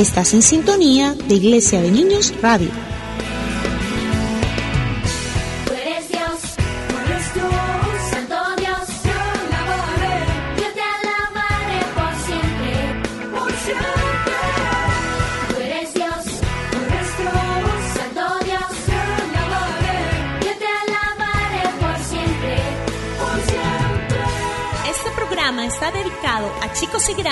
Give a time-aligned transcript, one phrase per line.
[0.00, 2.70] Estás en sintonía de Iglesia de Niños Radio.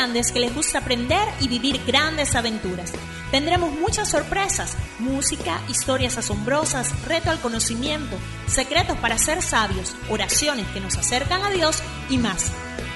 [0.09, 2.93] Que les gusta aprender y vivir grandes aventuras.
[3.31, 10.81] Tendremos muchas sorpresas, música, historias asombrosas, reto al conocimiento, secretos para ser sabios, oraciones que
[10.81, 12.51] nos acercan a Dios y más.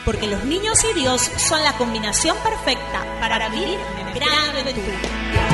[0.07, 3.79] Porque los niños y Dios son la combinación perfecta para vivir
[4.15, 5.52] grandes aventuras.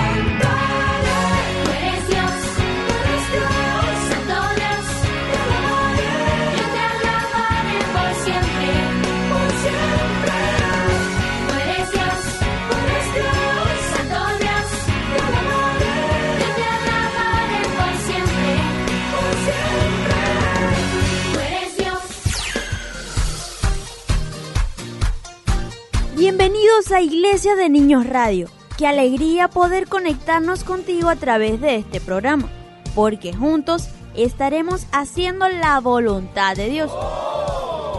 [26.79, 28.48] A Iglesia de Niños Radio.
[28.79, 32.48] Qué alegría poder conectarnos contigo a través de este programa,
[32.95, 36.93] porque juntos estaremos haciendo la voluntad de Dios.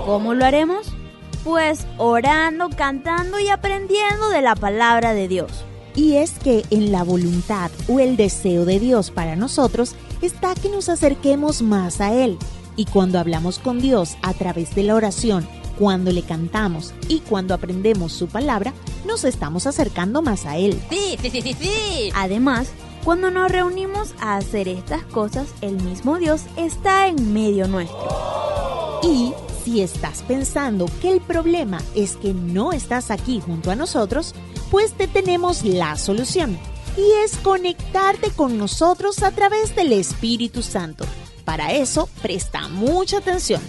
[0.06, 0.88] ¿Cómo lo haremos?
[1.44, 5.52] Pues orando, cantando y aprendiendo de la palabra de Dios.
[5.94, 10.70] Y es que en la voluntad o el deseo de Dios para nosotros está que
[10.70, 12.38] nos acerquemos más a Él.
[12.78, 15.46] Y cuando hablamos con Dios a través de la oración
[15.80, 18.74] cuando le cantamos y cuando aprendemos su palabra,
[19.06, 20.80] nos estamos acercando más a Él.
[20.90, 22.12] Sí, sí, sí, sí, sí.
[22.14, 22.68] Además,
[23.06, 27.98] cuando nos reunimos a hacer estas cosas, el mismo Dios está en medio nuestro.
[29.04, 29.32] Y
[29.64, 34.36] si estás pensando que el problema es que no estás aquí junto a nosotros,
[34.70, 36.60] pues te tenemos la solución.
[36.98, 41.06] Y es conectarte con nosotros a través del Espíritu Santo.
[41.46, 43.62] Para eso, presta mucha atención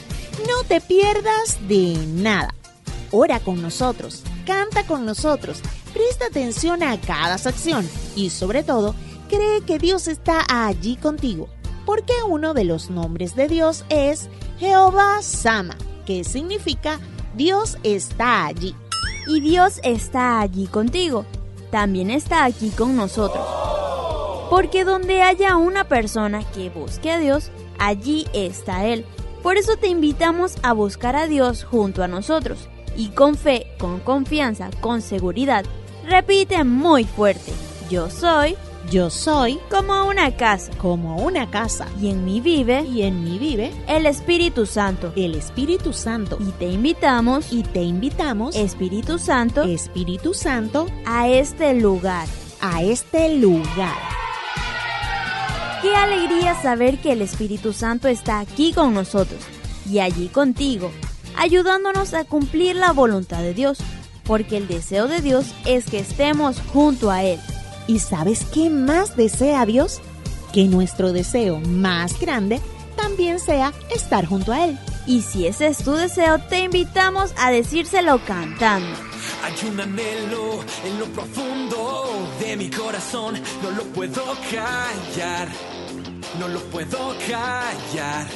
[0.47, 2.55] no te pierdas de nada.
[3.11, 5.61] Ora con nosotros, canta con nosotros,
[5.93, 8.95] presta atención a cada sección y sobre todo,
[9.29, 11.49] cree que Dios está allí contigo,
[11.87, 14.29] porque uno de los nombres de Dios es
[14.59, 17.01] Jehová Sama, que significa
[17.35, 18.75] Dios está allí.
[19.27, 21.25] Y Dios está allí contigo,
[21.71, 23.47] también está aquí con nosotros.
[24.51, 29.05] Porque donde haya una persona que busque a Dios, allí está Él.
[29.43, 34.01] Por eso te invitamos a buscar a Dios junto a nosotros y con fe, con
[34.01, 35.65] confianza, con seguridad.
[36.07, 37.53] Repite muy fuerte,
[37.89, 38.57] yo soy,
[38.91, 41.87] yo soy como una casa, como una casa.
[42.01, 46.37] Y en mí vive, y en mí vive el Espíritu Santo, el Espíritu Santo.
[46.41, 52.27] Y te invitamos, y te invitamos, Espíritu Santo, Espíritu Santo, a este lugar,
[52.61, 54.20] a este lugar.
[55.83, 59.41] Qué alegría saber que el Espíritu Santo está aquí con nosotros
[59.91, 60.93] y allí contigo,
[61.37, 63.79] ayudándonos a cumplir la voluntad de Dios,
[64.25, 67.41] porque el deseo de Dios es que estemos junto a Él.
[67.87, 70.01] ¿Y sabes qué más desea Dios?
[70.53, 72.61] Que nuestro deseo más grande
[72.95, 74.79] también sea estar junto a Él.
[75.07, 78.97] Y si ese es tu deseo, te invitamos a decírselo cantando.
[79.43, 79.55] Hay
[80.85, 82.05] en lo profundo
[82.39, 85.49] de mi corazón, no lo puedo callar,
[86.39, 88.27] no lo puedo callar.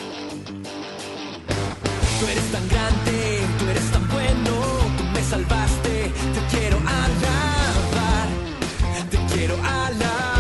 [2.21, 4.51] Tú eres tan grande, tú eres tan bueno,
[4.97, 8.29] tú me salvaste, te quiero alabar,
[9.11, 10.34] te quiero alabar.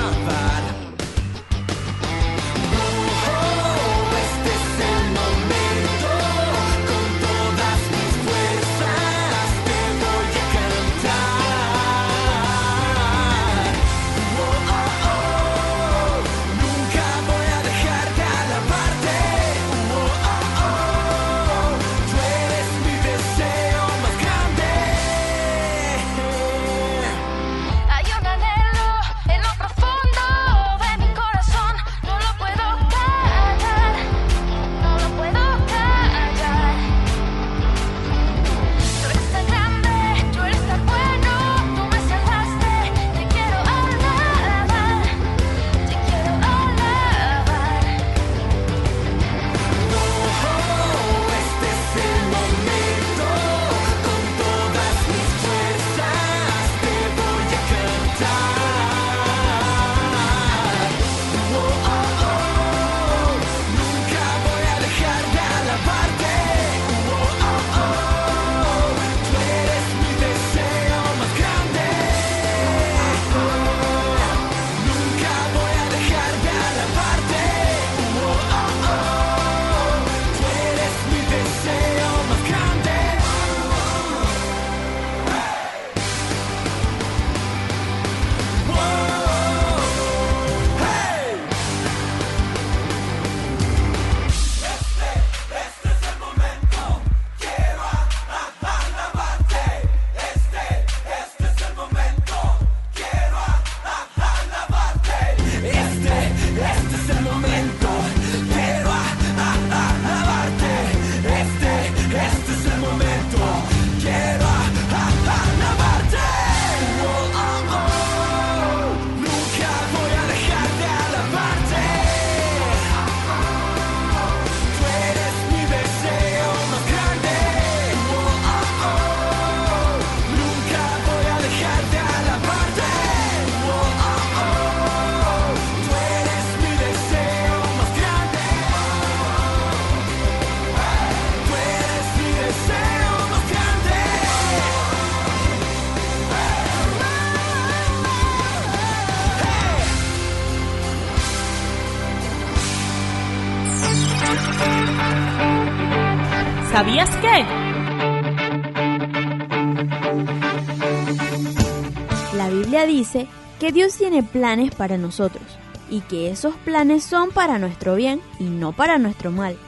[163.04, 163.28] Dice
[163.60, 165.44] que Dios tiene planes para nosotros
[165.90, 169.58] y que esos planes son para nuestro bien y no para nuestro mal,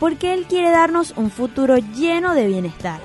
[0.00, 3.00] porque Él quiere darnos un futuro lleno de bienestar.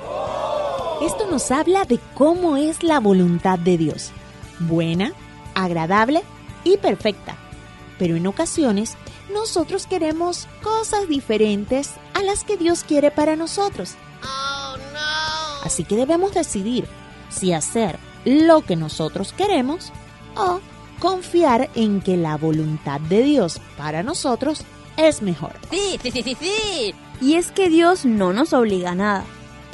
[1.03, 4.11] Esto nos habla de cómo es la voluntad de Dios,
[4.59, 5.13] buena,
[5.53, 6.23] agradable
[6.63, 7.35] y perfecta.
[7.99, 8.97] Pero en ocasiones
[9.31, 13.95] nosotros queremos cosas diferentes a las que Dios quiere para nosotros.
[15.63, 16.87] Así que debemos decidir
[17.29, 19.93] si hacer lo que nosotros queremos
[20.35, 20.59] o
[20.99, 24.65] confiar en que la voluntad de Dios para nosotros
[24.97, 25.53] es mejor.
[25.71, 26.95] Sí, sí, sí, sí, sí.
[27.21, 29.25] Y es que Dios no nos obliga a nada.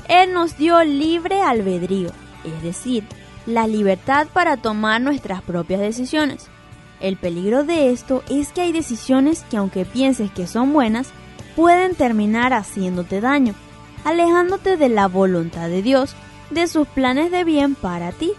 [0.08, 2.12] Él nos dio libre albedrío,
[2.44, 3.06] es decir,
[3.46, 6.48] la libertad para tomar nuestras propias decisiones.
[7.00, 11.10] El peligro de esto es que hay decisiones que aunque pienses que son buenas,
[11.56, 13.56] pueden terminar haciéndote daño,
[14.04, 16.16] alejándote de la voluntad de Dios,
[16.52, 18.34] de sus planes de bien para ti.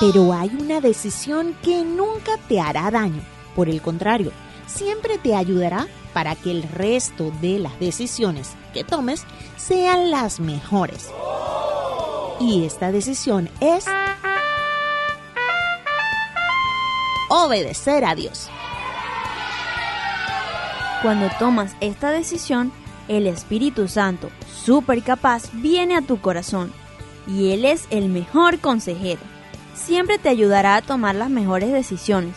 [0.00, 3.22] Pero hay una decisión que nunca te hará daño.
[3.54, 4.32] Por el contrario,
[4.66, 9.24] siempre te ayudará para que el resto de las decisiones que tomes
[9.56, 11.10] sean las mejores.
[12.40, 13.86] Y esta decisión es
[17.28, 18.48] obedecer a Dios.
[21.02, 22.72] Cuando tomas esta decisión,
[23.08, 24.30] el Espíritu Santo,
[24.64, 26.72] súper capaz, viene a tu corazón
[27.26, 29.20] y Él es el mejor consejero.
[29.74, 32.34] Siempre te ayudará a tomar las mejores decisiones,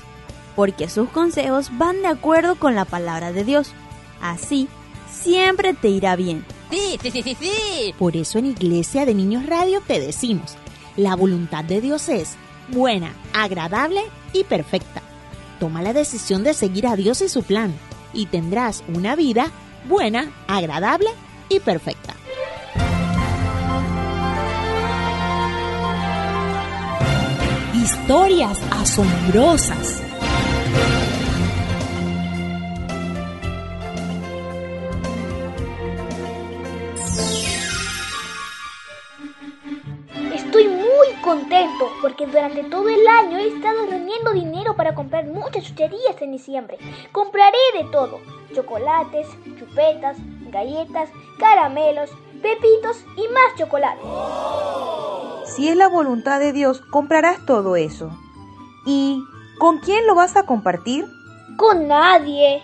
[0.56, 3.72] porque sus consejos van de acuerdo con la palabra de Dios.
[4.22, 4.68] Así,
[5.10, 6.46] siempre te irá bien.
[6.70, 7.96] Sí, sí, sí, sí, sí.
[7.98, 10.56] Por eso en Iglesia de Niños Radio te decimos,
[10.98, 12.36] la voluntad de Dios es
[12.68, 14.02] buena, agradable
[14.34, 15.02] y perfecta.
[15.60, 17.74] Toma la decisión de seguir a Dios y su plan
[18.14, 19.52] y tendrás una vida
[19.86, 21.10] buena, agradable
[21.50, 22.16] y perfecta.
[27.74, 30.09] Historias asombrosas.
[41.80, 46.32] Contento porque durante todo el año he estado reuniendo dinero para comprar muchas chucherías en
[46.32, 46.78] diciembre.
[47.12, 48.20] Compraré de todo,
[48.54, 50.18] chocolates, chupetas,
[50.52, 51.10] galletas,
[51.40, 52.10] caramelos,
[52.42, 54.02] pepitos y más chocolate.
[55.46, 58.12] Si es la voluntad de Dios, comprarás todo eso.
[58.86, 59.24] ¿Y
[59.58, 61.06] con quién lo vas a compartir?
[61.58, 62.64] Con nadie.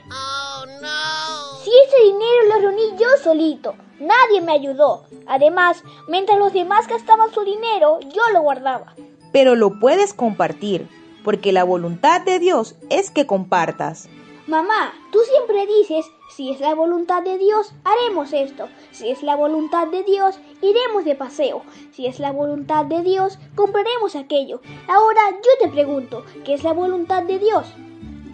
[1.64, 5.06] Si ese dinero lo reuní yo solito, nadie me ayudó.
[5.28, 8.94] Además, mientras los demás gastaban su dinero, yo lo guardaba.
[9.32, 10.88] Pero lo puedes compartir,
[11.24, 14.10] porque la voluntad de Dios es que compartas.
[14.48, 16.06] Mamá, tú siempre dices,
[16.36, 18.68] si es la voluntad de Dios, haremos esto.
[18.92, 21.64] Si es la voluntad de Dios, iremos de paseo.
[21.92, 24.62] Si es la voluntad de Dios, compraremos aquello.
[24.88, 27.66] Ahora yo te pregunto, ¿qué es la voluntad de Dios?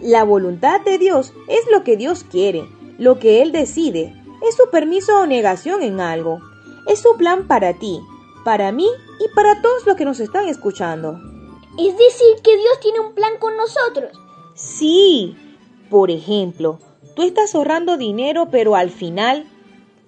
[0.02, 2.68] La voluntad de Dios es lo que Dios quiere,
[2.98, 4.20] lo que Él decide.
[4.42, 6.40] Es su permiso o negación en algo.
[6.88, 8.00] Es su plan para ti,
[8.44, 8.88] para mí
[9.20, 11.20] y para todos los que nos están escuchando.
[11.78, 14.10] Es decir, que Dios tiene un plan con nosotros.
[14.54, 15.36] Sí.
[15.88, 16.80] Por ejemplo,
[17.14, 19.46] tú estás ahorrando dinero, pero al final,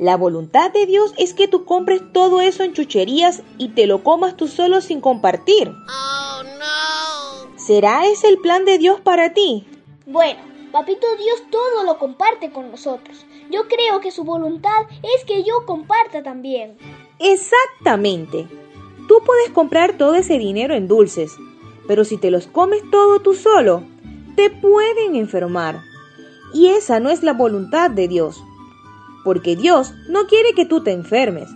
[0.00, 4.02] la voluntad de Dios es que tú compres todo eso en chucherías y te lo
[4.02, 5.72] comas tú solo sin compartir.
[7.56, 9.68] ¿Será ese el plan de Dios para ti?
[10.06, 10.40] Bueno,
[10.74, 13.24] Papito Dios todo lo comparte con nosotros.
[13.48, 16.76] Yo creo que su voluntad es que yo comparta también.
[17.20, 18.48] Exactamente.
[19.06, 21.32] Tú puedes comprar todo ese dinero en dulces,
[21.86, 23.84] pero si te los comes todo tú solo,
[24.34, 25.80] te pueden enfermar.
[26.52, 28.42] Y esa no es la voluntad de Dios.
[29.24, 31.48] Porque Dios no quiere que tú te enfermes,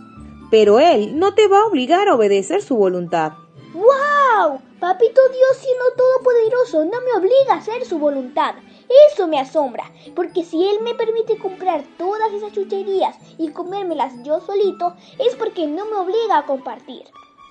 [0.50, 3.32] pero Él no te va a obligar a obedecer su voluntad.
[3.78, 4.60] ¡Wow!
[4.80, 8.56] Papito Dios siendo todopoderoso no me obliga a hacer su voluntad.
[9.12, 9.84] Eso me asombra,
[10.16, 15.68] porque si Él me permite comprar todas esas chucherías y comérmelas yo solito, es porque
[15.68, 17.04] no me obliga a compartir.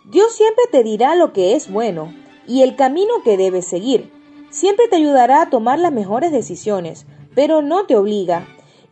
[0.03, 2.13] Dios siempre te dirá lo que es bueno
[2.45, 4.11] y el camino que debes seguir.
[4.49, 7.05] Siempre te ayudará a tomar las mejores decisiones,
[7.35, 8.47] pero no te obliga.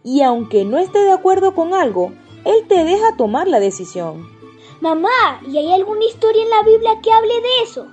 [0.06, 2.14] Y aunque no esté de acuerdo con algo,
[2.46, 4.35] Él te deja tomar la decisión.
[4.86, 7.88] Mamá, ¿y hay alguna historia en la Biblia que hable de eso?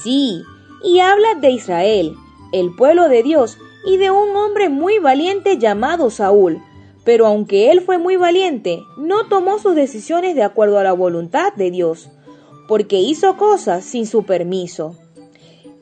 [0.00, 0.44] Sí,
[0.84, 2.14] y habla de Israel,
[2.52, 6.62] el pueblo de Dios, y de un hombre muy valiente llamado Saúl.
[7.04, 11.52] Pero aunque él fue muy valiente, no tomó sus decisiones de acuerdo a la voluntad
[11.54, 12.08] de Dios,
[12.68, 14.94] porque hizo cosas sin su permiso.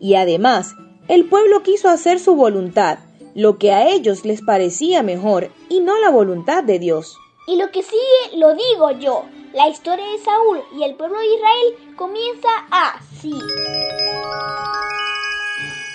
[0.00, 0.72] Y además,
[1.08, 3.00] el pueblo quiso hacer su voluntad,
[3.34, 7.18] lo que a ellos les parecía mejor, y no la voluntad de Dios.
[7.46, 9.24] Y lo que sigue lo digo yo.
[9.54, 13.32] La historia de Saúl y el pueblo de Israel comienza así.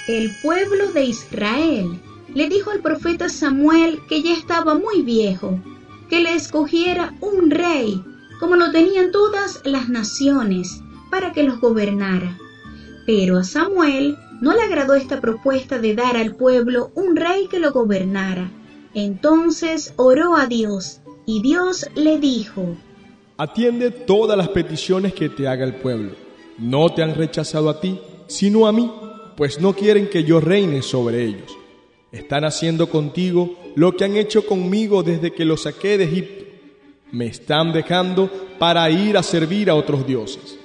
[0.08, 2.02] El pueblo de Israel
[2.34, 5.60] le dijo al profeta Samuel que ya estaba muy viejo,
[6.10, 8.04] que le escogiera un rey,
[8.40, 10.82] como lo tenían todas las naciones,
[11.12, 12.40] para que los gobernara.
[13.06, 17.60] Pero a Samuel no le agradó esta propuesta de dar al pueblo un rey que
[17.60, 18.50] lo gobernara.
[18.96, 22.76] Entonces oró a Dios, y Dios le dijo,
[23.44, 26.12] Atiende todas las peticiones que te haga el pueblo.
[26.58, 28.90] No te han rechazado a ti, sino a mí,
[29.36, 31.54] pues no quieren que yo reine sobre ellos.
[32.14, 36.46] Están haciendo contigo lo que han hecho conmigo desde que los saqué de Egipto.
[37.12, 40.58] Me están dejando para ir a servir a otros dioses.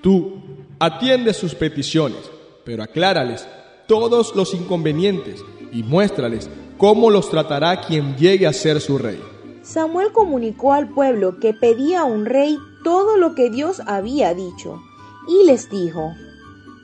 [0.00, 0.40] Tú
[0.78, 2.30] atiende sus peticiones,
[2.64, 3.46] pero aclárales
[3.86, 9.20] todos los inconvenientes y muéstrales cómo los tratará quien llegue a ser su rey.
[9.66, 14.80] Samuel comunicó al pueblo que pedía a un rey todo lo que Dios había dicho,
[15.26, 16.12] y les dijo,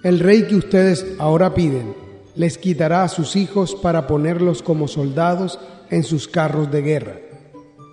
[0.03, 1.95] El rey que ustedes ahora piden
[2.35, 5.61] les quitará a sus hijos para ponerlos como soldados
[5.91, 7.17] en sus carros de guerra.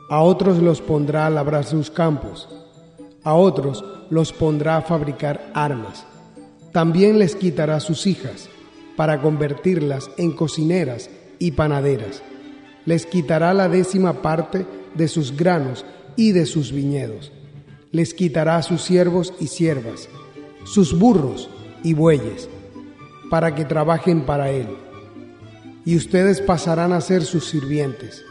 [0.09, 2.49] A otros los pondrá a labrar sus campos.
[3.23, 6.03] A otros los pondrá a fabricar armas.
[6.71, 8.49] También les quitará sus hijas
[8.95, 12.23] para convertirlas en cocineras y panaderas.
[12.85, 14.65] Les quitará la décima parte
[14.95, 17.31] de sus granos y de sus viñedos.
[17.91, 20.09] Les quitará sus siervos y siervas,
[20.63, 21.49] sus burros
[21.83, 22.49] y bueyes
[23.29, 24.67] para que trabajen para Él.
[25.85, 28.23] Y ustedes pasarán a ser sus sirvientes.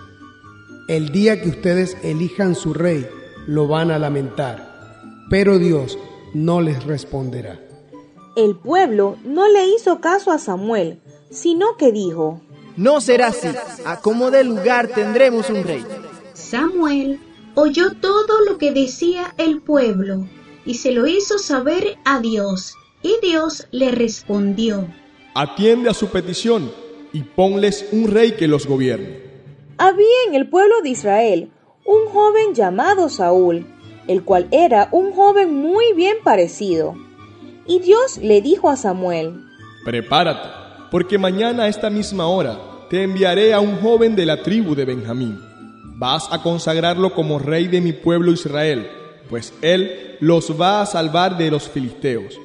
[0.89, 3.09] El día que ustedes elijan su rey,
[3.47, 5.99] lo van a lamentar, pero Dios
[6.35, 7.61] no les responderá.
[8.37, 11.01] El pueblo no le hizo caso a Samuel,
[11.31, 12.41] sino que dijo,
[12.77, 13.49] No será así,
[13.85, 15.85] a como de lugar tendremos un rey.
[16.51, 17.21] Samuel
[17.57, 20.27] oyó todo lo que decía el pueblo
[20.65, 22.75] y se lo hizo saber a Dios.
[23.03, 24.89] Y Dios le respondió,
[25.35, 26.73] Atiende a su petición
[27.13, 29.21] y ponles un rey que los gobierne.
[29.77, 31.51] Había en el pueblo de Israel
[31.85, 33.67] un joven llamado Saúl,
[34.07, 36.95] el cual era un joven muy bien parecido.
[37.67, 39.39] Y Dios le dijo a Samuel,
[39.85, 40.49] Prepárate,
[40.91, 44.87] porque mañana a esta misma hora te enviaré a un joven de la tribu de
[44.87, 45.48] Benjamín.
[45.99, 48.89] Vas a consagrarlo como rey de mi pueblo Israel,
[49.29, 52.39] pues él los va a salvar de los filisteos.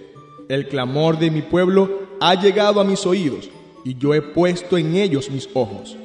[0.49, 3.51] El clamor de mi pueblo ha llegado a mis oídos
[3.85, 5.95] y yo he puesto en ellos mis ojos.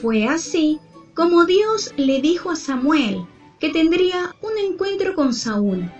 [0.00, 0.78] Fue así
[1.14, 3.26] como Dios le dijo a Samuel
[3.58, 5.90] que tendría un encuentro con Saúl.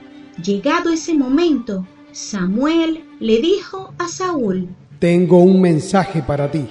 [0.41, 4.69] Llegado ese momento, Samuel le dijo a Saúl,
[5.01, 6.69] Tengo un mensaje para ti.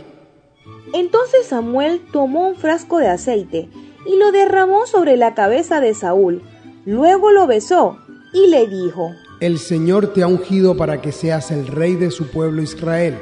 [0.94, 3.68] Entonces Samuel tomó un frasco de aceite
[4.06, 6.42] y lo derramó sobre la cabeza de Saúl.
[6.86, 7.98] Luego lo besó
[8.34, 12.28] y le dijo, el Señor te ha ungido para que seas el rey de su
[12.28, 13.18] pueblo Israel.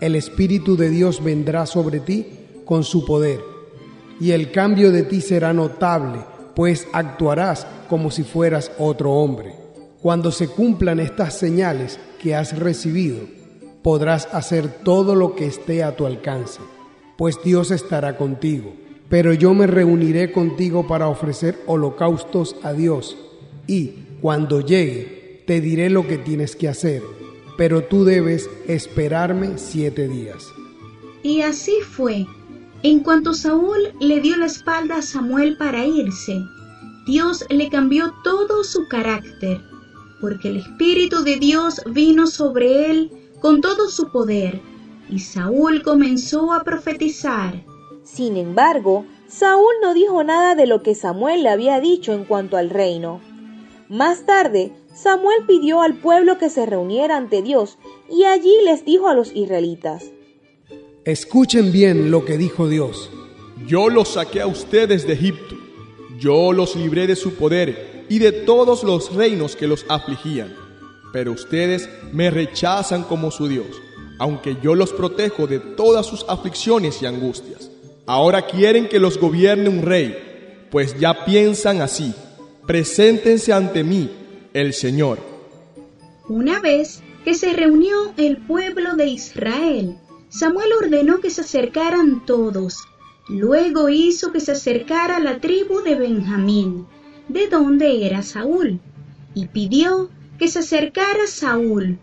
[0.00, 2.26] El Espíritu de Dios vendrá sobre ti
[2.64, 3.40] con su poder,
[4.18, 6.20] y el cambio de ti será notable,
[6.54, 9.54] pues actuarás como si fueras otro hombre.
[10.00, 13.20] Cuando se cumplan estas señales que has recibido,
[13.82, 16.60] podrás hacer todo lo que esté a tu alcance,
[17.18, 18.72] pues Dios estará contigo.
[19.12, 23.14] Pero yo me reuniré contigo para ofrecer holocaustos a Dios
[23.66, 23.90] y,
[24.22, 27.02] cuando llegue, te diré lo que tienes que hacer,
[27.58, 30.46] pero tú debes esperarme siete días.
[31.22, 32.26] Y así fue.
[32.82, 36.40] En cuanto Saúl le dio la espalda a Samuel para irse,
[37.04, 39.60] Dios le cambió todo su carácter,
[40.22, 43.10] porque el Espíritu de Dios vino sobre él
[43.42, 44.58] con todo su poder,
[45.10, 47.71] y Saúl comenzó a profetizar.
[48.04, 52.56] Sin embargo, Saúl no dijo nada de lo que Samuel le había dicho en cuanto
[52.56, 53.20] al reino.
[53.88, 57.78] Más tarde, Samuel pidió al pueblo que se reuniera ante Dios
[58.10, 60.04] y allí les dijo a los israelitas,
[61.04, 63.10] Escuchen bien lo que dijo Dios.
[63.66, 65.56] Yo los saqué a ustedes de Egipto,
[66.18, 70.54] yo los libré de su poder y de todos los reinos que los afligían,
[71.12, 73.66] pero ustedes me rechazan como su Dios,
[74.18, 77.71] aunque yo los protejo de todas sus aflicciones y angustias.
[78.06, 82.14] Ahora quieren que los gobierne un rey, pues ya piensan así
[82.66, 84.10] preséntense ante mí,
[84.52, 85.18] el Señor.
[86.28, 89.96] Una vez que se reunió el pueblo de Israel,
[90.28, 92.84] Samuel ordenó que se acercaran todos.
[93.28, 96.86] Luego hizo que se acercara la tribu de Benjamín,
[97.28, 98.80] de donde era Saúl,
[99.34, 101.98] y pidió que se acercara Saúl.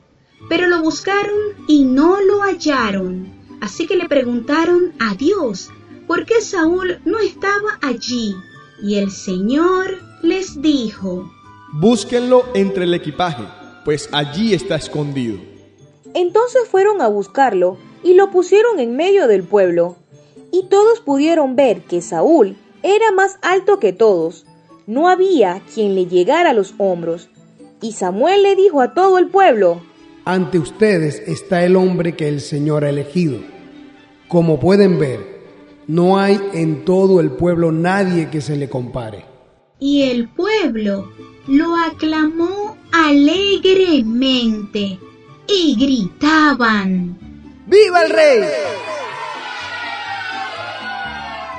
[0.49, 3.27] Pero lo buscaron y no lo hallaron.
[3.61, 5.69] Así que le preguntaron a Dios
[6.09, 8.35] por qué Saúl no estaba allí
[8.81, 11.31] Y el Señor les dijo,
[11.71, 13.43] Búsquenlo entre el equipaje,
[13.85, 15.37] pues allí está escondido.
[16.15, 19.97] Entonces fueron a buscarlo y lo pusieron en medio del pueblo.
[20.51, 24.47] Y todos pudieron ver que Saúl era más alto que todos.
[24.87, 27.29] No había quien le llegara a los hombros.
[27.81, 29.83] Y Samuel le dijo a todo el pueblo,
[30.25, 33.37] Ante ustedes está el hombre que el Señor ha elegido.
[34.27, 35.38] Como pueden ver,
[35.89, 39.25] no hay en todo el pueblo nadie que se le compare.
[39.79, 41.09] Y el pueblo
[41.47, 44.99] lo aclamó alegremente
[45.47, 47.17] y gritaban,
[47.65, 48.41] ¡Viva el rey!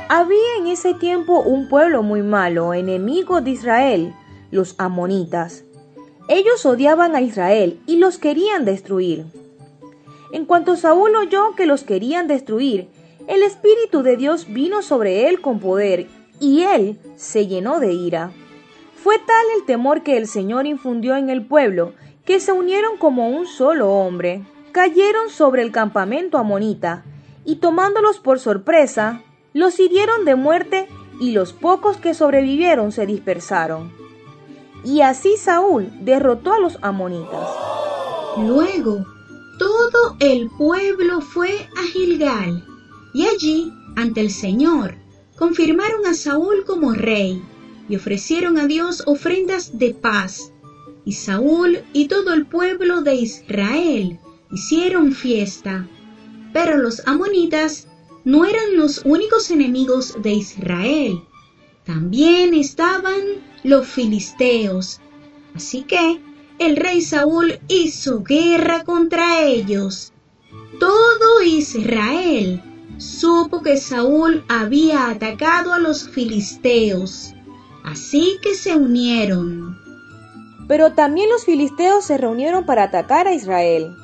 [0.08, 4.14] Había en ese tiempo un pueblo muy malo, enemigo de Israel,
[4.52, 5.64] los amonitas.
[6.28, 9.26] Ellos odiaban a Israel y los querían destruir.
[10.32, 12.86] En cuanto Saúl oyó que los querían destruir,
[13.30, 16.08] el Espíritu de Dios vino sobre él con poder
[16.40, 18.32] y él se llenó de ira.
[19.04, 21.92] Fue tal el temor que el Señor infundió en el pueblo
[22.24, 24.42] que se unieron como un solo hombre.
[24.72, 27.04] Cayeron sobre el campamento amonita
[27.44, 30.88] y tomándolos por sorpresa, los hirieron de muerte
[31.20, 33.92] y los pocos que sobrevivieron se dispersaron.
[34.82, 37.48] Y así Saúl derrotó a los amonitas.
[38.38, 39.04] Luego,
[39.60, 42.64] todo el pueblo fue a Gilgal
[43.12, 44.94] y allí, ante el Señor,
[45.36, 47.42] confirmaron a Saúl como rey
[47.88, 50.52] y ofrecieron a Dios ofrendas de paz.
[51.04, 54.18] Y Saúl y todo el pueblo de Israel
[54.52, 55.88] hicieron fiesta.
[56.52, 57.88] Pero los amonitas
[58.24, 61.20] no eran los únicos enemigos de Israel.
[61.84, 63.20] También estaban
[63.64, 65.00] los filisteos.
[65.54, 66.20] Así que
[66.58, 70.12] el rey Saúl hizo guerra contra ellos.
[70.78, 72.62] Todo Israel
[73.00, 77.34] supo que Saúl había atacado a los filisteos.
[77.82, 79.78] Así que se unieron.
[80.68, 83.96] Pero también los filisteos se reunieron para atacar a Israel.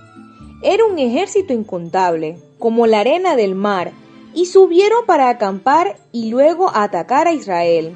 [0.63, 3.93] Era un ejército incontable, como la arena del mar,
[4.33, 7.95] y subieron para acampar y luego atacar a Israel.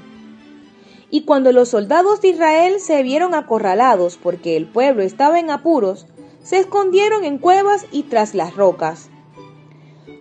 [1.10, 6.06] Y cuando los soldados de Israel se vieron acorralados porque el pueblo estaba en apuros,
[6.42, 9.10] se escondieron en cuevas y tras las rocas.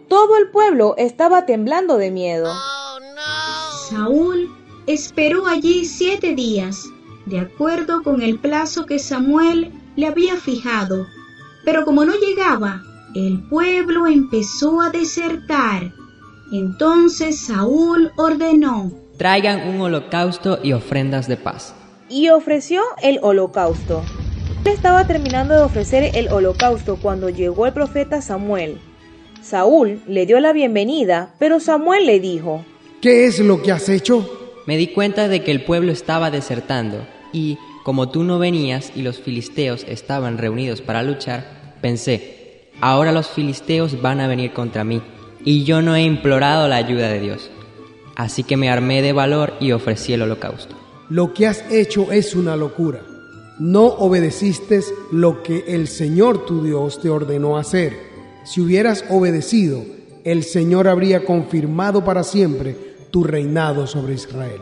[0.09, 2.51] Todo el pueblo estaba temblando de miedo.
[3.89, 4.49] Saúl
[4.87, 6.83] esperó allí siete días,
[7.27, 11.05] de acuerdo con el plazo que Samuel le había fijado.
[11.63, 12.81] Pero como no llegaba,
[13.13, 15.93] el pueblo empezó a desertar.
[16.51, 21.75] Entonces Saúl ordenó, Traigan un holocausto y ofrendas de paz.
[22.09, 24.01] Y ofreció el holocausto.
[24.65, 28.79] Él estaba terminando de ofrecer el holocausto cuando llegó el profeta Samuel.
[29.41, 32.65] Saúl le dio la bienvenida, pero Samuel le dijo,
[33.01, 34.29] ¿Qué es lo que has hecho?
[34.65, 39.01] Me di cuenta de que el pueblo estaba desertando y, como tú no venías y
[39.01, 45.01] los filisteos estaban reunidos para luchar, pensé, ahora los filisteos van a venir contra mí
[45.45, 47.49] y yo no he implorado la ayuda de Dios.
[48.15, 50.75] Así que me armé de valor y ofrecí el holocausto.
[51.09, 53.01] Lo que has hecho es una locura.
[53.59, 58.08] No obedeciste lo que el Señor tu Dios te ordenó hacer.
[58.49, 59.85] Si hubieras obedecido,
[60.23, 62.75] el Señor habría confirmado para siempre
[63.11, 64.59] tu reinado sobre Israel.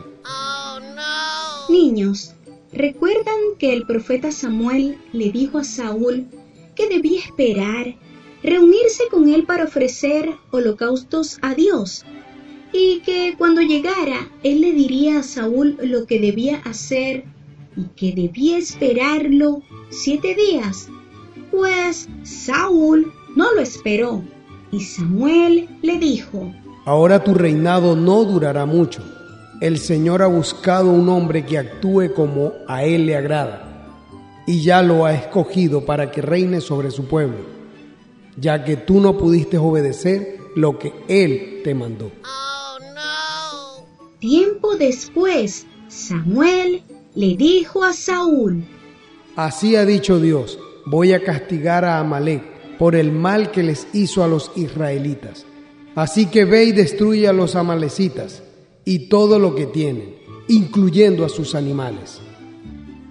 [1.70, 2.34] Niños,
[2.70, 6.26] ¿recuerdan que el profeta Samuel le dijo a Saúl
[6.74, 7.96] que debía esperar,
[8.42, 12.04] reunirse con él para ofrecer holocaustos a Dios?
[12.74, 17.24] Y que cuando llegara, él le diría a Saúl lo que debía hacer
[17.74, 20.90] y que debía esperarlo siete días.
[21.50, 24.20] Pues Saúl no lo esperó
[24.72, 26.52] y Samuel le dijo,
[26.84, 29.00] Ahora tu reinado no durará mucho.
[29.60, 33.94] El Señor ha buscado un hombre que actúe como a Él le agrada,
[34.44, 37.38] y ya lo ha escogido para que reine sobre su pueblo,
[38.36, 42.10] ya que tú no pudiste obedecer lo que Él te mandó.
[44.18, 46.82] Tiempo después, Samuel
[47.14, 48.64] le dijo a Saúl,
[49.36, 54.22] Así ha dicho Dios, voy a castigar a Amalek por el mal que les hizo
[54.22, 55.44] a los israelitas.
[55.94, 58.42] Así que ve y destruye a los amalecitas
[58.84, 62.20] y todo lo que tienen, incluyendo a sus animales.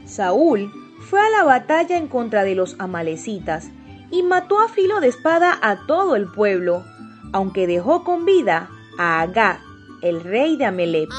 [0.05, 3.69] Saúl fue a la batalla en contra de los amalecitas
[4.09, 6.83] y mató a filo de espada a todo el pueblo,
[7.33, 9.59] aunque dejó con vida a Agag,
[10.01, 11.09] el rey de Amalek.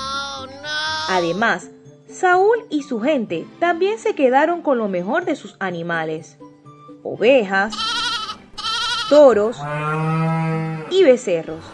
[1.11, 1.71] Además,
[2.11, 6.39] Saúl y su gente también se quedaron con lo mejor de sus animales,
[7.03, 7.75] ovejas,
[9.09, 9.57] toros
[10.91, 11.65] y becerros.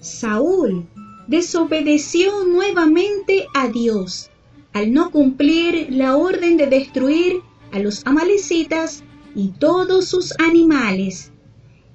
[0.00, 0.86] Saúl
[1.26, 4.30] desobedeció nuevamente a Dios
[4.72, 7.40] al no cumplir la orden de destruir
[7.72, 9.02] a los amalecitas
[9.34, 11.32] y todos sus animales.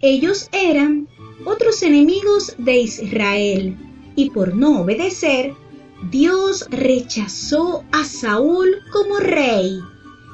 [0.01, 1.07] Ellos eran
[1.45, 3.77] otros enemigos de Israel
[4.15, 5.53] y por no obedecer,
[6.12, 9.79] Dios rechazó a Saúl como rey.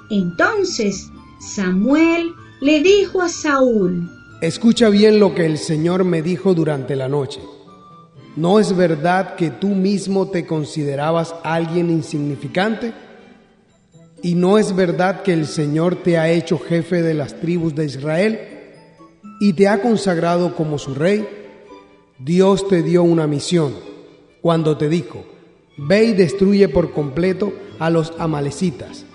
[0.10, 4.10] Entonces Samuel le dijo a Saúl,
[4.41, 7.41] Escucha bien lo que el Señor me dijo durante la noche.
[8.38, 12.93] ¿No es verdad que tú mismo te considerabas alguien insignificante?
[14.22, 17.86] ¿Y no es verdad que el Señor te ha hecho jefe de las tribus de
[17.86, 18.39] Israel
[19.41, 21.28] y te ha consagrado como su rey?
[22.17, 23.74] Dios te dio una misión
[24.41, 25.26] cuando te dijo,
[25.78, 29.06] ve y destruye por completo a los amalecitas,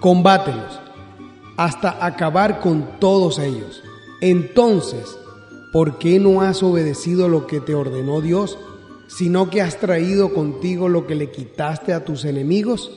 [0.00, 0.85] combátelos
[1.56, 3.82] hasta acabar con todos ellos.
[4.20, 5.18] Entonces,
[5.72, 8.58] ¿por qué no has obedecido lo que te ordenó Dios,
[9.08, 12.90] sino que has traído contigo lo que le quitaste a tus enemigos?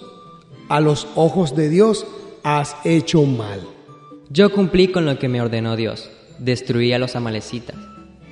[0.69, 2.05] A los ojos de Dios
[2.43, 3.61] has hecho mal.
[4.29, 7.75] Yo cumplí con lo que me ordenó Dios, destruí a los amalecitas,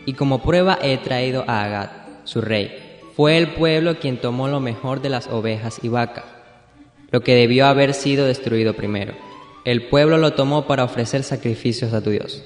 [0.06, 1.90] y como prueba he traído a Agad,
[2.24, 2.72] su rey.
[3.16, 6.26] Fue el pueblo quien tomó lo mejor de las ovejas y vacas,
[7.10, 9.27] lo que debió haber sido destruido primero.
[9.68, 12.42] El pueblo lo tomó para ofrecer sacrificios a tu Dios.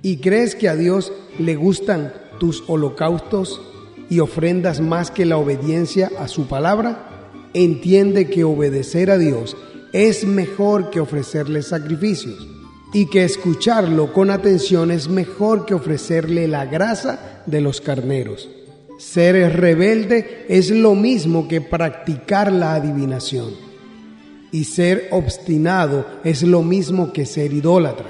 [0.00, 3.60] ¿Y crees que a Dios le gustan tus holocaustos
[4.08, 7.32] y ofrendas más que la obediencia a su palabra?
[7.52, 9.56] Entiende que obedecer a Dios
[9.92, 12.46] es mejor que ofrecerle sacrificios
[12.94, 18.48] y que escucharlo con atención es mejor que ofrecerle la grasa de los carneros.
[19.00, 23.71] Ser rebelde es lo mismo que practicar la adivinación.
[24.52, 28.06] Y ser obstinado es lo mismo que ser idólatra.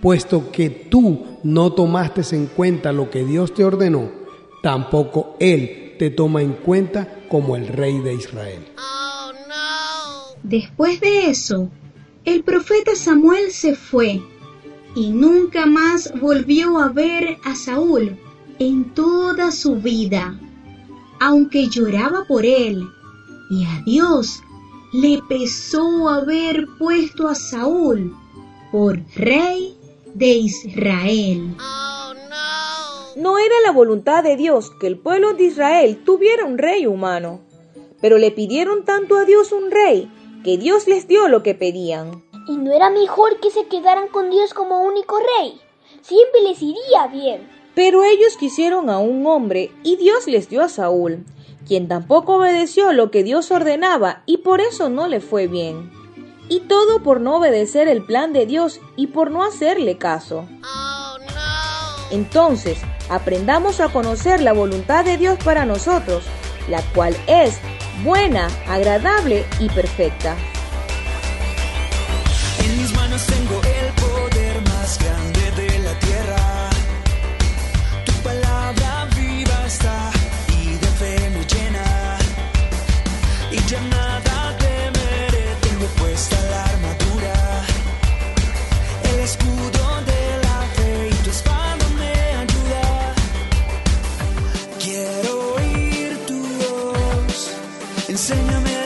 [0.00, 4.10] Puesto que tú no tomaste en cuenta lo que Dios te ordenó,
[4.62, 8.64] tampoco Él te toma en cuenta como el rey de Israel.
[10.44, 11.68] Después de eso,
[12.24, 14.22] el profeta Samuel se fue
[14.94, 18.16] y nunca más volvió a ver a Saúl
[18.58, 20.38] en toda su vida.
[21.20, 22.86] Aunque lloraba por él
[23.50, 24.42] y a Dios
[24.92, 28.16] le pesó haber puesto a Saúl
[28.72, 29.76] por rey
[30.14, 31.56] de Israel.
[33.16, 37.40] No era la voluntad de Dios que el pueblo de Israel tuviera un rey humano,
[38.00, 40.10] pero le pidieron tanto a Dios un rey
[40.44, 42.24] que Dios les dio lo que pedían.
[42.48, 45.60] ¿Y no era mejor que se quedaran con Dios como único rey?
[46.00, 47.46] Siempre les iría bien.
[47.74, 51.24] Pero ellos quisieron a un hombre y Dios les dio a Saúl,
[51.68, 55.92] quien tampoco obedeció lo que Dios ordenaba y por eso no le fue bien.
[56.48, 60.48] Y todo por no obedecer el plan de Dios y por no hacerle caso.
[62.10, 62.78] Entonces,
[63.10, 66.24] aprendamos a conocer la voluntad de Dios para nosotros,
[66.70, 67.60] la cual es
[68.02, 70.36] buena, agradable y perfecta.
[98.18, 98.77] Enséñame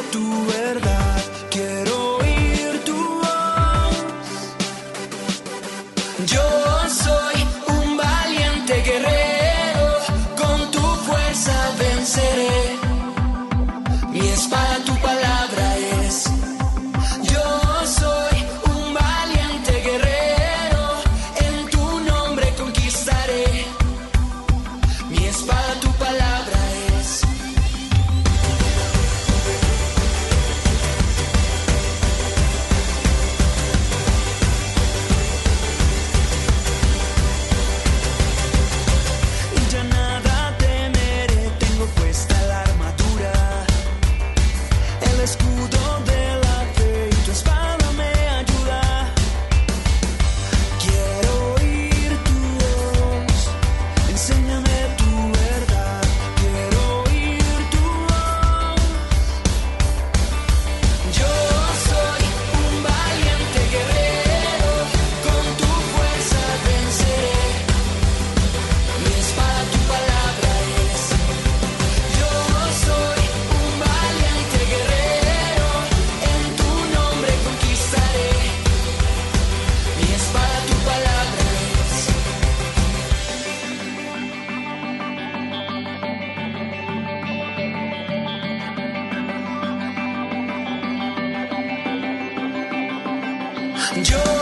[93.91, 94.42] Yo.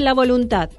[0.00, 0.70] La voluntad?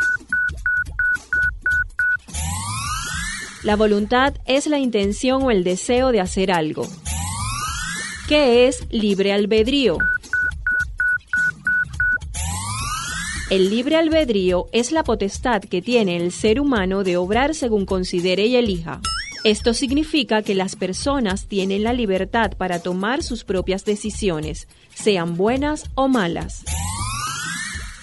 [3.64, 6.88] La voluntad es la intención o el deseo de hacer algo.
[8.28, 9.98] ¿Qué es libre albedrío?
[13.50, 18.48] El libre albedrío es la potestad que tiene el ser humano de obrar según considere
[18.48, 19.00] y elija.
[19.44, 25.90] Esto significa que las personas tienen la libertad para tomar sus propias decisiones, sean buenas
[25.96, 26.64] o malas.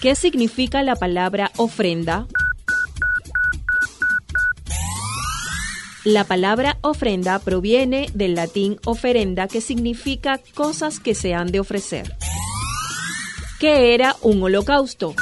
[0.01, 2.25] ¿Qué significa la palabra ofrenda?
[6.03, 12.15] La palabra ofrenda proviene del latín oferenda, que significa cosas que se han de ofrecer.
[13.59, 15.13] ¿Qué era un holocausto?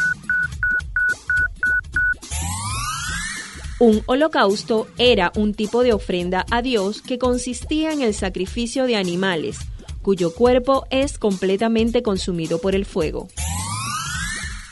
[3.82, 8.96] Un holocausto era un tipo de ofrenda a Dios que consistía en el sacrificio de
[8.96, 9.58] animales,
[10.02, 13.28] cuyo cuerpo es completamente consumido por el fuego.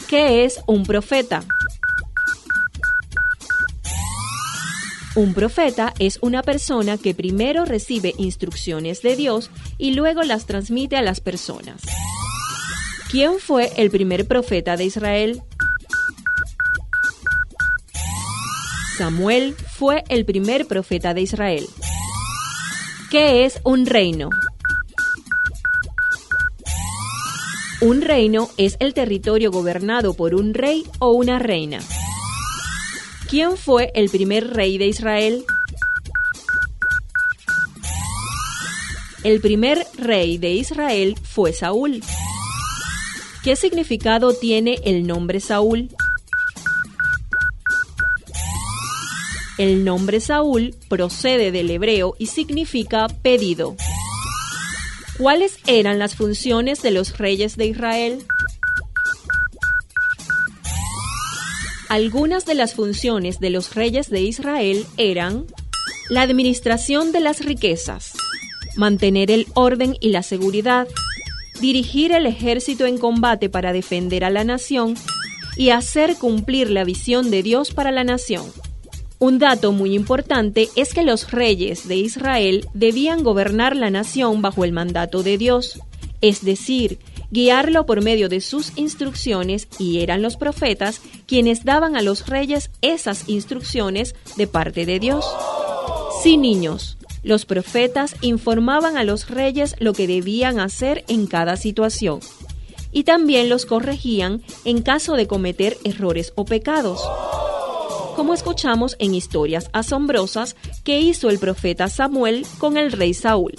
[0.08, 1.44] ¿Qué es un profeta?
[5.16, 10.96] Un profeta es una persona que primero recibe instrucciones de Dios y luego las transmite
[10.96, 11.82] a las personas.
[13.12, 15.42] ¿Quién fue el primer profeta de Israel?
[18.98, 21.68] Samuel fue el primer profeta de Israel.
[23.12, 24.30] ¿Qué es un reino?
[27.80, 31.80] Un reino es el territorio gobernado por un rey o una reina.
[33.30, 35.46] ¿Quién fue el primer rey de Israel?
[39.24, 42.02] El primer rey de Israel fue Saúl.
[43.44, 45.90] ¿Qué significado tiene el nombre Saúl?
[49.60, 53.76] El nombre Saúl procede del hebreo y significa pedido.
[55.18, 58.20] ¿Cuáles eran las funciones de los reyes de Israel?
[61.90, 65.46] Algunas de las funciones de los reyes de Israel eran
[66.10, 68.14] la administración de las riquezas,
[68.76, 70.88] mantener el orden y la seguridad,
[71.60, 74.94] dirigir el ejército en combate para defender a la nación
[75.56, 78.46] y hacer cumplir la visión de Dios para la nación.
[79.20, 84.64] Un dato muy importante es que los reyes de Israel debían gobernar la nación bajo
[84.64, 85.80] el mandato de Dios,
[86.22, 87.00] es decir,
[87.32, 92.70] guiarlo por medio de sus instrucciones y eran los profetas quienes daban a los reyes
[92.84, 95.26] esas instrucciones de parte de Dios.
[96.22, 102.20] Sí, niños, los profetas informaban a los reyes lo que debían hacer en cada situación
[102.92, 107.02] y también los corregían en caso de cometer errores o pecados
[108.18, 113.54] como escuchamos en historias asombrosas que hizo el profeta Samuel con el rey Saúl.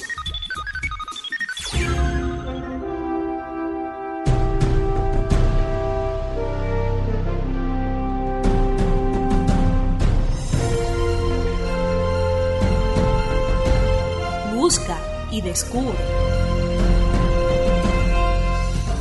[14.57, 14.99] Busca
[15.31, 15.97] y descubre.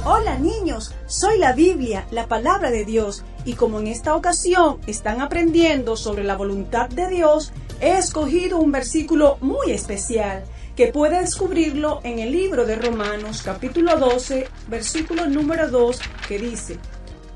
[0.05, 5.21] Hola niños, soy la Biblia, la palabra de Dios y como en esta ocasión están
[5.21, 10.43] aprendiendo sobre la voluntad de Dios, he escogido un versículo muy especial
[10.75, 16.77] que puede descubrirlo en el libro de Romanos capítulo 12, versículo número 2, que dice,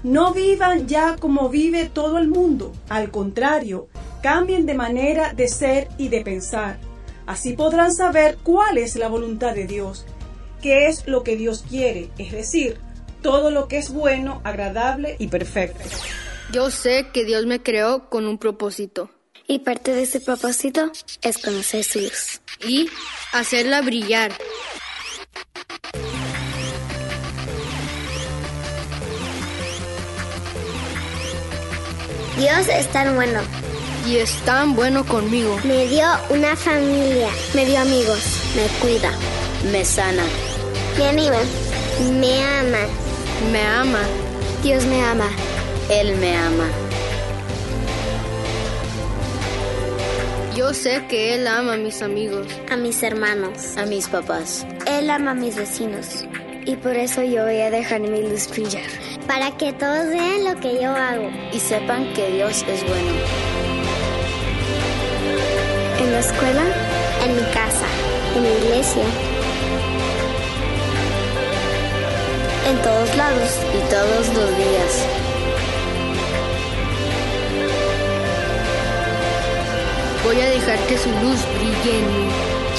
[0.03, 3.87] No vivan ya como vive todo el mundo, al contrario,
[4.21, 6.77] cambien de manera de ser y de pensar.
[7.25, 10.05] Así podrán saber cuál es la voluntad de Dios,
[10.61, 12.79] qué es lo que Dios quiere, es decir,
[13.21, 15.83] todo lo que es bueno, agradable y perfecto.
[16.51, 19.09] Yo sé que Dios me creó con un propósito.
[19.47, 22.41] Y parte de ese propósito es conocer su luz.
[22.67, 22.89] Y
[23.33, 24.31] hacerla brillar.
[32.37, 33.39] Dios es tan bueno.
[34.07, 35.59] Y es tan bueno conmigo.
[35.63, 37.29] Me dio una familia.
[37.53, 38.41] Me dio amigos.
[38.55, 39.11] Me cuida.
[39.71, 40.23] Me sana.
[40.97, 41.37] Me anima.
[42.19, 43.10] Me ama.
[43.49, 44.01] Me ama.
[44.63, 45.27] Dios me ama.
[45.89, 46.67] Él me ama.
[50.55, 52.47] Yo sé que Él ama a mis amigos.
[52.69, 53.77] A mis hermanos.
[53.77, 54.65] A mis papás.
[54.85, 56.25] Él ama a mis vecinos.
[56.65, 58.85] Y por eso yo voy a dejar mi luz brillar.
[59.27, 61.29] Para que todos vean lo que yo hago.
[61.51, 63.11] Y sepan que Dios es bueno.
[65.99, 66.63] En la escuela,
[67.25, 67.85] en mi casa,
[68.35, 69.03] en mi iglesia,
[72.67, 75.07] en todos lados y todos los días.
[80.23, 82.03] Voy a dejar que su luz brille.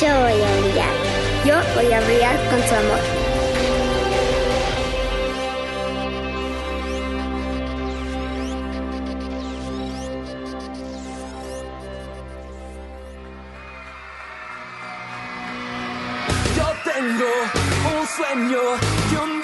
[0.00, 0.94] Yo voy a brillar.
[1.44, 3.00] Yo voy a brillar con su amor.
[16.56, 17.30] Yo tengo
[17.98, 18.60] un sueño
[19.10, 19.41] que un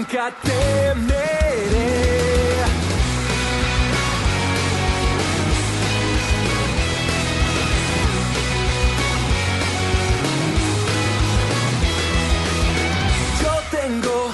[0.00, 1.18] nunca temeré.
[13.42, 14.30] Yo tengo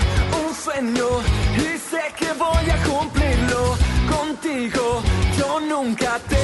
[0.46, 1.08] un sueño
[1.56, 3.76] y sé que voy a cumplirlo.
[4.08, 5.02] Contigo
[5.36, 6.35] yo nunca temeré.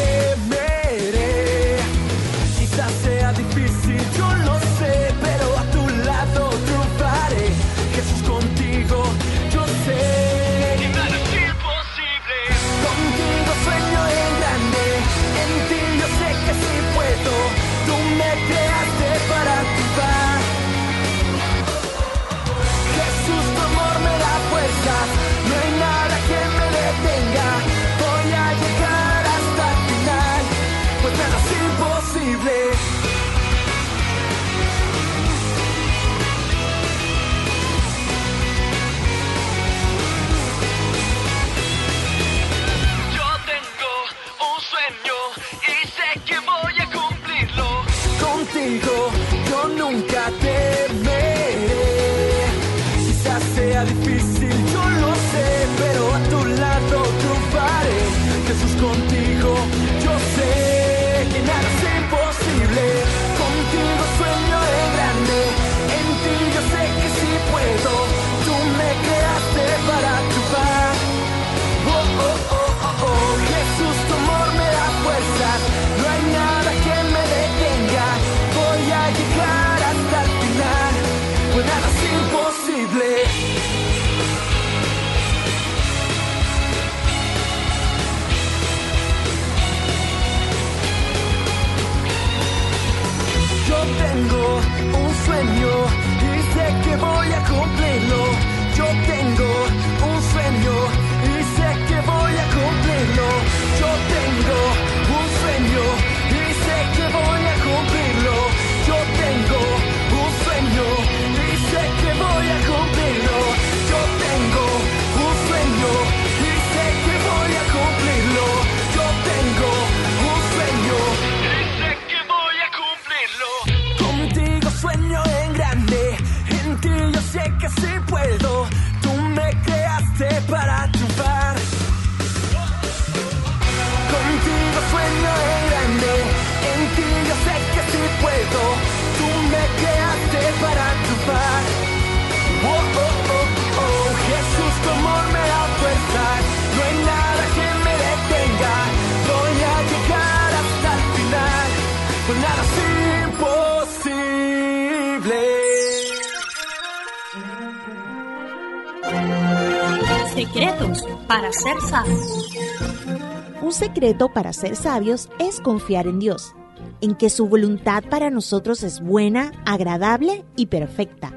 [163.60, 166.54] Un secreto para ser sabios es confiar en Dios,
[167.00, 171.32] en que su voluntad para nosotros es buena, agradable y perfecta,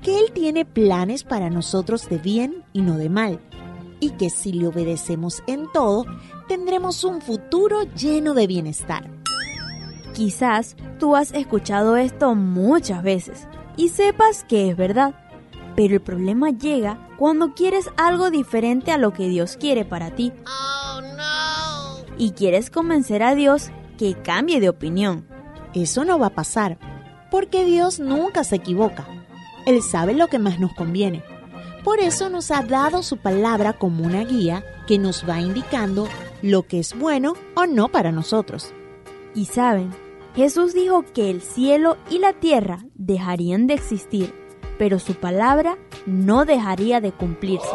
[0.00, 3.40] que Él tiene planes para nosotros de bien y no de mal,
[4.00, 6.06] y que si le obedecemos en todo,
[6.48, 9.10] tendremos un futuro lleno de bienestar.
[10.14, 15.14] Quizás tú has escuchado esto muchas veces y sepas que es verdad,
[15.76, 20.32] pero el problema llega cuando quieres algo diferente a lo que Dios quiere para ti.
[22.18, 25.26] Y quieres convencer a Dios que cambie de opinión.
[25.74, 26.78] Eso no va a pasar,
[27.30, 29.06] porque Dios nunca se equivoca.
[29.66, 31.22] Él sabe lo que más nos conviene.
[31.84, 36.08] Por eso nos ha dado su palabra como una guía que nos va indicando
[36.42, 38.72] lo que es bueno o no para nosotros.
[39.34, 39.90] Y saben,
[40.34, 44.34] Jesús dijo que el cielo y la tierra dejarían de existir,
[44.82, 47.68] pero su palabra no dejaría de cumplirse.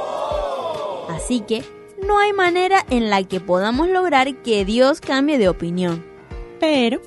[1.08, 1.64] Así que
[2.06, 6.04] no hay manera en la que podamos lograr que Dios cambie de opinión.
[6.60, 7.00] Pero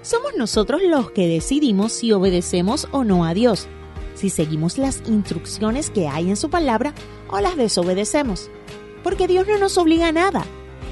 [0.00, 3.66] somos nosotros los que decidimos si obedecemos o no a Dios,
[4.14, 6.94] si seguimos las instrucciones que hay en su palabra
[7.28, 8.52] o las desobedecemos.
[9.02, 10.44] Porque Dios no nos obliga a nada.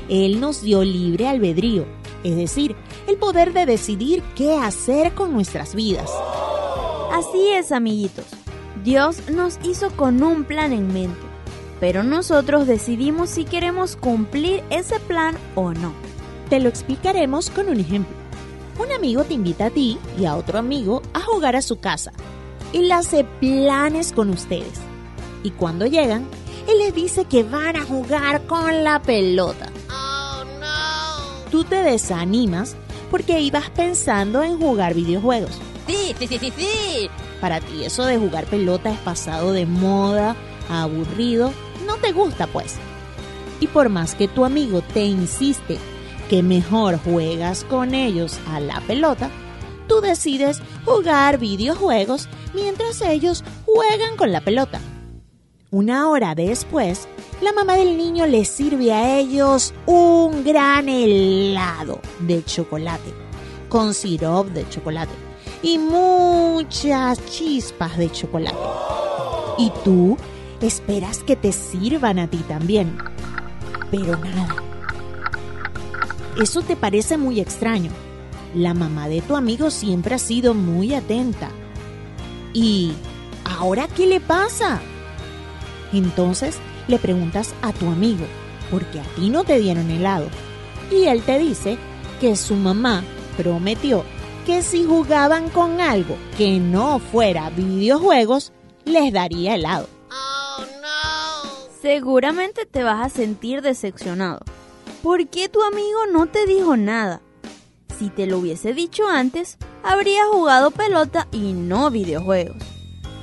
[0.08, 1.86] Él nos dio libre albedrío,
[2.24, 2.74] es decir,
[3.06, 6.10] el poder de decidir qué hacer con nuestras vidas.
[7.12, 8.26] Así es, amiguitos.
[8.86, 11.18] Dios nos hizo con un plan en mente,
[11.80, 15.92] pero nosotros decidimos si queremos cumplir ese plan o no.
[16.48, 18.14] Te lo explicaremos con un ejemplo.
[18.78, 22.12] Un amigo te invita a ti y a otro amigo a jugar a su casa.
[22.72, 24.78] Él hace planes con ustedes.
[25.42, 26.24] Y cuando llegan,
[26.68, 29.66] él les dice que van a jugar con la pelota.
[31.50, 32.76] Tú te desanimas
[33.10, 35.58] porque ibas pensando en jugar videojuegos.
[35.88, 37.10] sí, sí, sí, sí, sí.
[37.40, 40.36] Para ti eso de jugar pelota es pasado de moda,
[40.68, 41.52] aburrido,
[41.86, 42.76] no te gusta pues.
[43.60, 45.78] Y por más que tu amigo te insiste
[46.28, 49.30] que mejor juegas con ellos a la pelota,
[49.86, 54.80] tú decides jugar videojuegos mientras ellos juegan con la pelota.
[55.70, 57.06] Una hora después,
[57.42, 63.12] la mamá del niño les sirve a ellos un gran helado de chocolate,
[63.68, 65.25] con sirop de chocolate
[65.62, 68.56] y muchas chispas de chocolate.
[69.58, 70.16] Y tú
[70.60, 72.96] esperas que te sirvan a ti también.
[73.90, 74.56] Pero nada.
[76.40, 77.90] Eso te parece muy extraño.
[78.54, 81.48] La mamá de tu amigo siempre ha sido muy atenta.
[82.52, 82.92] ¿Y
[83.44, 84.80] ahora qué le pasa?
[85.92, 88.24] Entonces le preguntas a tu amigo,
[88.70, 90.28] porque a ti no te dieron helado.
[90.90, 91.78] Y él te dice
[92.20, 93.02] que su mamá
[93.36, 94.04] prometió
[94.46, 98.52] que si jugaban con algo que no fuera videojuegos,
[98.84, 99.88] les daría helado.
[101.82, 104.40] Seguramente te vas a sentir decepcionado.
[105.02, 107.20] ¿Por qué tu amigo no te dijo nada?
[107.98, 112.56] Si te lo hubiese dicho antes, habría jugado pelota y no videojuegos.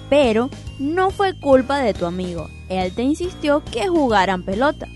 [0.09, 2.49] Pero no fue culpa de tu amigo.
[2.67, 4.87] Él te insistió que jugaran pelota.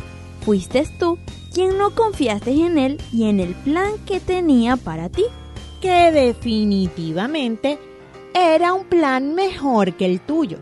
[0.41, 1.17] Fuiste tú
[1.53, 5.25] quien no confiaste en él y en el plan que tenía para ti.
[5.81, 7.79] Que definitivamente
[8.33, 10.59] era un plan mejor que el tuyo.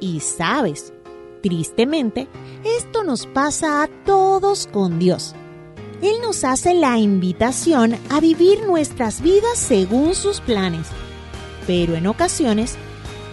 [0.00, 0.92] Y sabes,
[1.42, 2.28] tristemente,
[2.64, 5.34] esto nos pasa a todos con Dios.
[6.02, 10.86] Él nos hace la invitación a vivir nuestras vidas según sus planes,
[11.66, 12.76] pero en ocasiones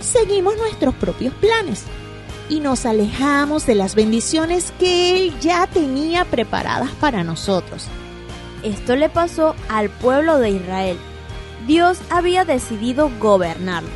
[0.01, 1.83] seguimos nuestros propios planes
[2.49, 7.87] y nos alejamos de las bendiciones que Él ya tenía preparadas para nosotros.
[8.63, 10.97] Esto le pasó al pueblo de Israel.
[11.67, 13.89] Dios había decidido gobernarlo.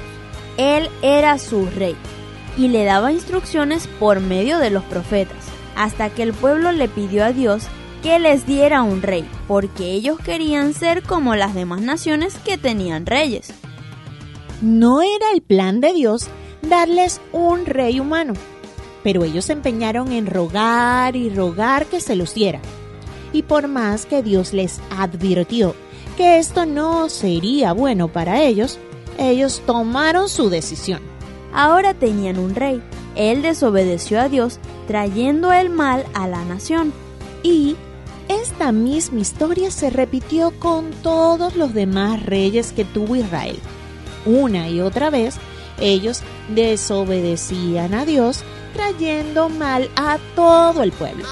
[0.58, 1.96] Él era su rey
[2.58, 5.46] y le daba instrucciones por medio de los profetas,
[5.76, 7.68] hasta que el pueblo le pidió a Dios
[8.04, 13.06] que les diera un rey, porque ellos querían ser como las demás naciones que tenían
[13.06, 13.54] reyes.
[14.62, 16.28] No era el plan de Dios
[16.62, 18.34] darles un rey humano,
[19.04, 22.60] pero ellos se empeñaron en rogar y rogar que se los diera.
[23.34, 25.76] Y por más que Dios les advirtió
[26.18, 28.80] que esto no sería bueno para ellos,
[29.18, 31.02] ellos tomaron su decisión.
[31.54, 32.82] Ahora tenían un rey.
[33.16, 36.94] Él desobedeció a Dios, trayendo el mal a la nación.
[37.44, 37.76] Y
[38.30, 43.58] esta misma historia se repitió con todos los demás reyes que tuvo Israel.
[44.26, 45.36] Una y otra vez,
[45.80, 46.22] ellos
[46.54, 51.26] desobedecían a Dios, trayendo mal a todo el pueblo.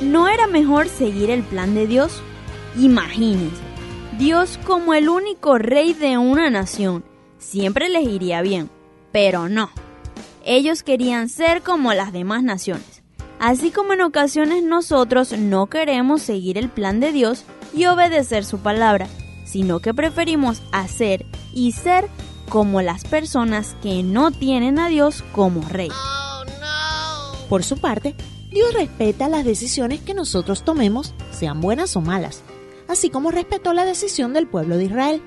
[0.00, 2.22] ¿No era mejor seguir el plan de Dios?
[2.78, 3.60] Imagínense,
[4.16, 7.04] Dios como el único rey de una nación,
[7.38, 8.70] siempre les iría bien,
[9.10, 9.70] pero no.
[10.44, 13.02] Ellos querían ser como las demás naciones.
[13.40, 17.44] Así como en ocasiones nosotros no queremos seguir el plan de Dios
[17.74, 19.08] y obedecer su palabra,
[19.44, 22.08] sino que preferimos hacer y ser
[22.48, 25.90] como las personas que no tienen a Dios como rey.
[27.48, 28.14] Por su parte,
[28.50, 32.42] Dios respeta las decisiones que nosotros tomemos, sean buenas o malas,
[32.88, 35.22] así como respetó la decisión del pueblo de Israel.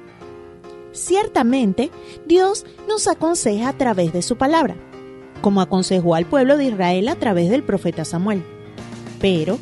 [0.92, 1.92] Ciertamente,
[2.26, 4.76] Dios nos aconseja a través de su palabra,
[5.42, 8.44] como aconsejó al pueblo de Israel a través del profeta Samuel.
[9.20, 9.60] Pero,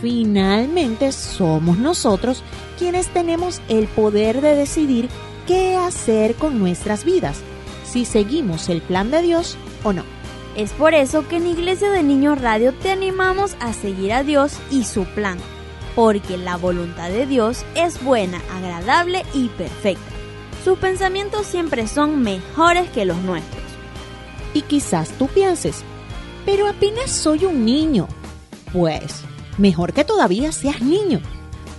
[0.00, 2.44] finalmente somos nosotros
[2.78, 5.08] quienes tenemos el poder de decidir
[5.48, 7.40] qué hacer con nuestras vidas,
[7.84, 10.19] si seguimos el plan de Dios o no.
[10.56, 14.58] Es por eso que en Iglesia de Niños Radio te animamos a seguir a Dios
[14.70, 15.38] y su plan,
[15.94, 20.02] porque la voluntad de Dios es buena, agradable y perfecta.
[20.64, 23.62] Sus pensamientos siempre son mejores que los nuestros.
[24.52, 25.84] Y quizás tú pienses,
[26.44, 28.08] pero apenas soy un niño.
[28.72, 29.22] Pues,
[29.56, 31.20] mejor que todavía seas niño,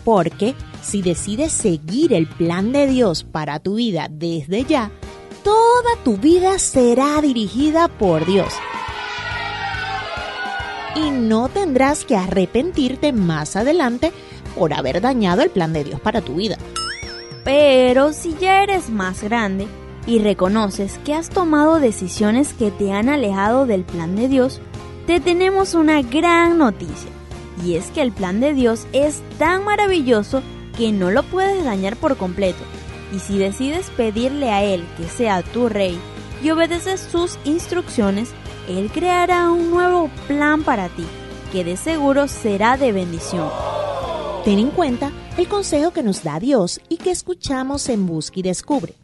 [0.06, 4.92] porque si decides seguir el plan de Dios para tu vida desde ya,
[5.44, 8.54] toda tu vida será dirigida por Dios.
[10.96, 14.12] Y no tendrás que arrepentirte más adelante
[14.58, 16.58] por haber dañado el plan de Dios para tu vida.
[17.44, 19.68] Pero si ya eres más grande
[20.06, 24.62] y reconoces que has tomado decisiones que te han alejado del plan de Dios,
[25.08, 27.10] te tenemos una gran noticia.
[27.66, 30.42] Y es que el plan de Dios es tan maravilloso
[30.78, 32.64] que no lo puedes dañar por completo.
[33.14, 36.00] Y si decides pedirle a Él que sea tu rey
[36.44, 38.30] y obedeces sus instrucciones,
[38.68, 41.06] Él creará un nuevo plan para ti,
[41.52, 43.50] que de seguro será de bendición.
[44.46, 48.44] Ten en cuenta el consejo que nos da Dios y que escuchamos en Busca y
[48.44, 48.96] Descubre.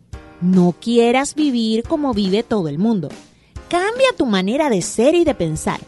[0.41, 3.09] No quieras vivir como vive todo el mundo.
[3.69, 5.79] Cambia tu manera de ser y de pensar.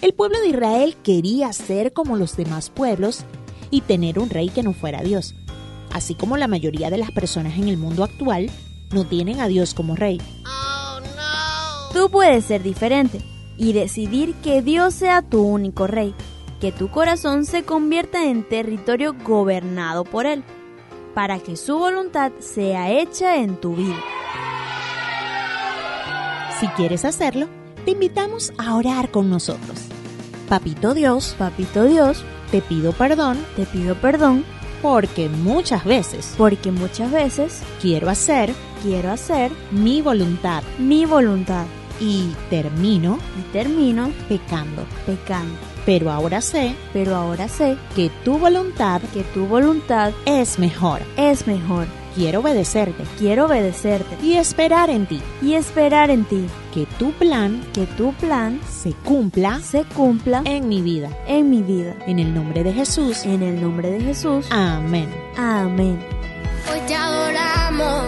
[0.00, 3.24] El pueblo de Israel quería ser como los demás pueblos
[3.70, 5.34] y tener un rey que no fuera Dios,
[5.92, 8.50] así como la mayoría de las personas en el mundo actual
[8.90, 10.20] no tienen a Dios como rey.
[11.92, 13.20] Tú puedes ser diferente
[13.56, 16.14] y decidir que Dios sea tu único rey,
[16.60, 20.42] que tu corazón se convierta en territorio gobernado por Él,
[21.14, 24.00] para que su voluntad sea hecha en tu vida.
[26.58, 27.48] Si quieres hacerlo,
[27.84, 29.78] te invitamos a orar con nosotros.
[30.48, 34.44] Papito Dios, Papito Dios, te pido perdón te pido perdón
[34.82, 38.52] porque muchas veces porque muchas veces quiero hacer
[38.82, 41.64] quiero hacer mi voluntad mi voluntad
[42.00, 44.84] y termino y termino pecando.
[45.06, 45.54] pecando.
[45.86, 51.00] Pero ahora sé Pero ahora sé que tu voluntad que tu voluntad es mejor.
[51.16, 51.86] es mejor.
[52.16, 55.20] Quiero obedecerte Quiero obedecerte y esperar en ti.
[55.42, 60.68] y esperar en ti, Que tu plan que tu plan se cumpla se cumpla en
[60.68, 61.10] mi vida.
[61.26, 61.94] en mi vida.
[62.06, 63.24] En el nombre de Jesús.
[63.24, 64.46] En el nombre de Jesús.
[64.50, 65.08] Amén.
[65.36, 65.98] Amén.
[66.72, 68.04] Hoy te adoramos,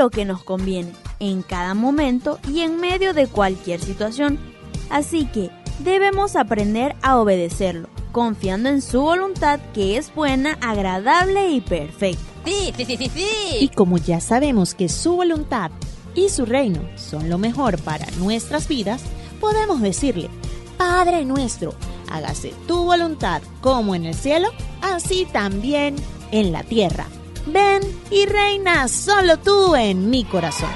[0.00, 4.38] lo que nos conviene en cada momento y en medio de cualquier situación.
[4.88, 11.60] Así que debemos aprender a obedecerlo, confiando en su voluntad que es buena, agradable y
[11.60, 12.22] perfecta.
[12.46, 13.28] Sí, sí, sí, sí, sí.
[13.60, 15.70] Y como ya sabemos que su voluntad
[16.14, 19.02] y su reino son lo mejor para nuestras vidas,
[19.38, 20.30] podemos decirle,
[20.78, 21.74] Padre nuestro,
[22.10, 24.48] hágase tu voluntad como en el cielo,
[24.80, 25.96] así también
[26.32, 27.06] en la tierra.
[27.46, 30.70] Ven y reina solo tú en mi corazón.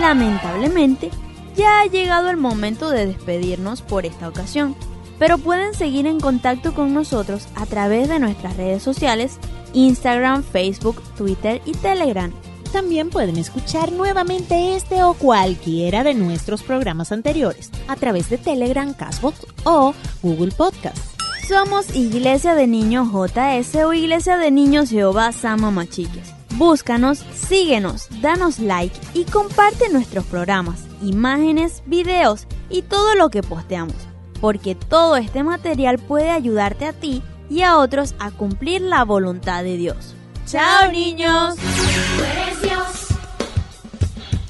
[0.00, 1.10] Lamentablemente,
[1.56, 4.76] ya ha llegado el momento de despedirnos por esta ocasión,
[5.18, 9.38] pero pueden seguir en contacto con nosotros a través de nuestras redes sociales,
[9.74, 12.32] Instagram, Facebook, Twitter y Telegram.
[12.72, 18.94] También pueden escuchar nuevamente este o cualquiera de nuestros programas anteriores a través de Telegram,
[18.94, 21.19] Castbox o Google Podcast.
[21.50, 26.32] Somos Iglesia de Niños JS o Iglesia de Niños Jehová Sama Machiques.
[26.50, 33.96] Búscanos, síguenos, danos like y comparte nuestros programas, imágenes, videos y todo lo que posteamos,
[34.40, 37.20] porque todo este material puede ayudarte a ti
[37.50, 40.14] y a otros a cumplir la voluntad de Dios.
[40.46, 41.56] ¡Chao niños!
[41.56, 43.08] Tú eres Dios,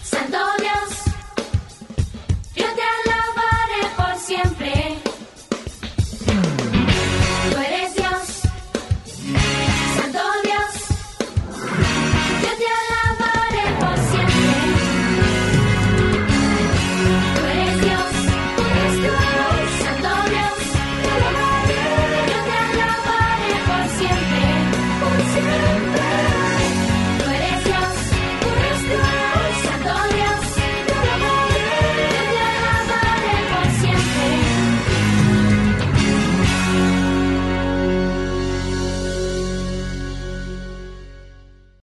[0.02, 1.14] Santo Dios,
[2.56, 4.99] yo te alabaré por siempre.